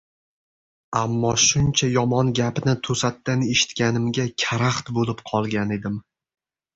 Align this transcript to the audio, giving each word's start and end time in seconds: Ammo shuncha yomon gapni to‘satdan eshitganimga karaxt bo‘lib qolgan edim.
Ammo 0.99 1.33
shuncha 1.41 1.89
yomon 1.97 2.31
gapni 2.41 2.73
to‘satdan 2.87 3.43
eshitganimga 3.55 4.25
karaxt 4.45 4.91
bo‘lib 4.97 5.21
qolgan 5.33 5.75
edim. 5.77 6.01